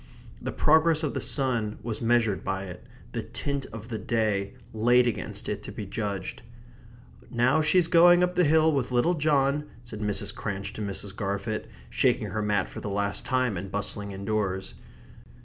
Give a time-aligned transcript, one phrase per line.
[0.41, 5.05] The progress of the sun was measured by it; the tint of the day laid
[5.05, 6.41] against it to be judged.
[7.29, 10.33] "Now she's going up the hill with little John," said Mrs.
[10.33, 11.15] Cranch to Mrs.
[11.15, 14.73] Garfit, shaking her mat for the last time, and bustling indoors.